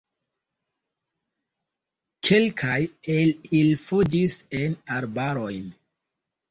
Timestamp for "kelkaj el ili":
2.29-3.71